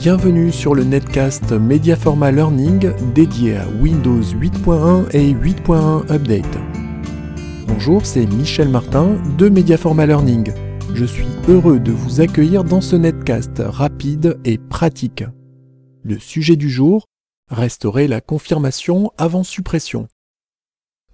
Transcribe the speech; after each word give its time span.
Bienvenue 0.00 0.50
sur 0.50 0.74
le 0.74 0.82
netcast 0.82 1.52
Mediaforma 1.52 2.32
Learning 2.32 2.90
dédié 3.12 3.58
à 3.58 3.68
Windows 3.68 4.22
8.1 4.22 5.10
et 5.14 5.34
8.1 5.34 6.10
Update. 6.10 6.58
Bonjour, 7.66 8.06
c'est 8.06 8.24
Michel 8.24 8.70
Martin 8.70 9.18
de 9.36 9.50
Mediaforma 9.50 10.06
Learning. 10.06 10.54
Je 10.94 11.04
suis 11.04 11.26
heureux 11.48 11.78
de 11.78 11.92
vous 11.92 12.22
accueillir 12.22 12.64
dans 12.64 12.80
ce 12.80 12.96
netcast 12.96 13.58
rapide 13.58 14.40
et 14.46 14.56
pratique. 14.56 15.22
Le 16.02 16.18
sujet 16.18 16.56
du 16.56 16.70
jour, 16.70 17.04
restaurer 17.50 18.08
la 18.08 18.22
confirmation 18.22 19.12
avant 19.18 19.44
suppression. 19.44 20.08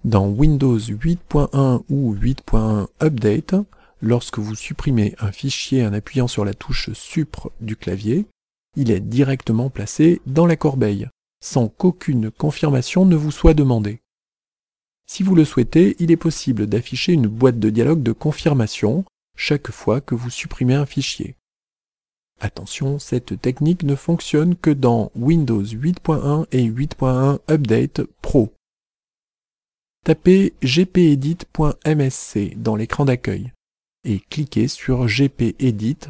Dans 0.05 0.29
Windows 0.29 0.79
8.1 0.79 1.81
ou 1.89 2.15
8.1 2.15 2.87
Update, 3.03 3.53
lorsque 4.01 4.39
vous 4.39 4.55
supprimez 4.55 5.13
un 5.19 5.33
fichier 5.33 5.85
en 5.85 5.91
appuyant 5.91 6.29
sur 6.29 6.45
la 6.45 6.53
touche 6.53 6.89
Supre 6.93 7.51
du 7.59 7.75
clavier, 7.75 8.27
il 8.77 8.91
est 8.91 9.01
directement 9.01 9.69
placé 9.69 10.21
dans 10.27 10.45
la 10.45 10.55
corbeille, 10.55 11.09
sans 11.43 11.67
qu'aucune 11.67 12.31
confirmation 12.31 13.05
ne 13.05 13.17
vous 13.17 13.31
soit 13.31 13.53
demandée. 13.55 13.99
Si 15.07 15.23
vous 15.23 15.35
le 15.35 15.45
souhaitez, 15.45 15.95
il 15.99 16.11
est 16.11 16.17
possible 16.17 16.67
d'afficher 16.67 17.13
une 17.13 17.27
boîte 17.27 17.59
de 17.59 17.69
dialogue 17.69 18.03
de 18.03 18.11
confirmation 18.11 19.03
chaque 19.35 19.71
fois 19.71 19.99
que 19.99 20.15
vous 20.15 20.29
supprimez 20.29 20.75
un 20.75 20.85
fichier. 20.85 21.35
Attention, 22.39 22.99
cette 22.99 23.41
technique 23.41 23.81
ne 23.81 23.95
fonctionne 23.95 24.55
que 24.55 24.69
dans 24.69 25.11
Windows 25.15 25.63
8.1 25.63 26.45
et 26.51 26.69
8.1 26.69 27.39
Update 27.49 28.03
Pro. 28.21 28.53
Tapez 30.05 30.53
gpedit.msc 30.61 32.55
dans 32.57 32.75
l'écran 32.75 33.05
d'accueil 33.05 33.53
et 34.03 34.19
cliquez 34.29 34.67
sur 34.67 35.07
gpedit.msc. 35.07 36.07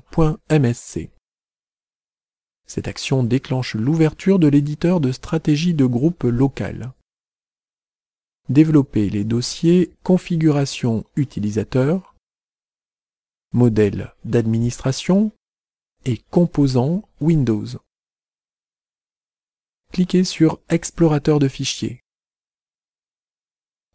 Cette 2.68 2.88
action 2.88 3.24
déclenche 3.24 3.76
l'ouverture 3.76 4.40
de 4.40 4.48
l'éditeur 4.48 5.00
de 5.00 5.12
stratégie 5.12 5.74
de 5.74 5.86
groupe 5.86 6.24
local. 6.24 6.92
Développez 8.50 9.10
les 9.10 9.24
dossiers 9.24 9.92
configuration 10.04 11.06
utilisateur, 11.16 12.16
modèle 13.54 14.14
d'administration 14.26 15.32
et 16.06 16.18
composants 16.30 17.04
Windows. 17.22 17.66
Cliquez 19.92 20.26
sur 20.26 20.60
Explorateur 20.70 21.40
de 21.40 21.48
fichiers. 21.48 22.02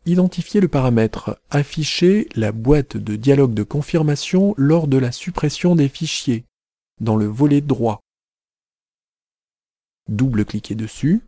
Identifiez 0.04 0.60
le 0.60 0.68
paramètre 0.68 1.38
Afficher 1.50 2.28
la 2.34 2.50
boîte 2.50 2.96
de 2.96 3.16
dialogue 3.16 3.54
de 3.54 3.62
confirmation 3.62 4.54
lors 4.56 4.88
de 4.88 4.96
la 4.96 5.12
suppression 5.12 5.76
des 5.76 5.88
fichiers 5.88 6.44
dans 7.00 7.16
le 7.16 7.26
volet 7.26 7.60
droit. 7.60 8.00
Double-cliquez 10.12 10.74
dessus. 10.74 11.22